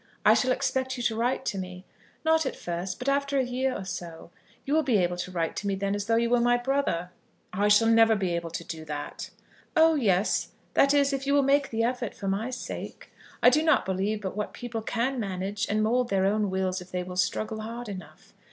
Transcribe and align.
I 0.25 0.33
shall 0.33 0.51
expect 0.51 0.97
you 0.97 1.03
to 1.03 1.15
write 1.15 1.45
to 1.45 1.59
me; 1.59 1.85
not 2.25 2.47
at 2.47 2.55
first, 2.55 2.97
but 2.97 3.07
after 3.07 3.37
a 3.37 3.43
year 3.45 3.77
or 3.77 3.85
so. 3.85 4.31
You 4.65 4.73
will 4.73 4.81
be 4.81 4.97
able 4.97 5.15
to 5.17 5.29
write 5.29 5.55
to 5.57 5.67
me 5.67 5.75
then 5.75 5.93
as 5.93 6.05
though 6.07 6.15
you 6.15 6.31
were 6.31 6.39
my 6.41 6.57
brother." 6.57 7.11
"I 7.53 7.67
shall 7.67 7.87
never 7.87 8.15
be 8.15 8.33
able 8.35 8.49
to 8.49 8.63
do 8.63 8.83
that." 8.85 9.29
"Oh 9.77 9.93
yes; 9.93 10.53
that 10.73 10.95
is, 10.95 11.13
if 11.13 11.27
you 11.27 11.35
will 11.35 11.43
make 11.43 11.69
the 11.69 11.83
effort 11.83 12.15
for 12.15 12.27
my 12.27 12.49
sake. 12.49 13.11
I 13.43 13.51
do 13.51 13.61
not 13.61 13.85
believe 13.85 14.21
but 14.21 14.35
what 14.35 14.55
people 14.55 14.81
can 14.81 15.19
manage 15.19 15.67
and 15.69 15.83
mould 15.83 16.09
their 16.09 16.25
own 16.25 16.49
wills 16.49 16.81
if 16.81 16.89
they 16.89 17.03
will 17.03 17.15
struggle 17.15 17.59
hard 17.61 17.87
enough. 17.87 18.33